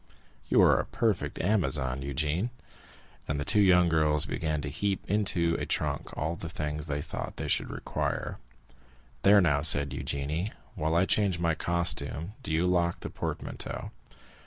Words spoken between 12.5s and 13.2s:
you lock the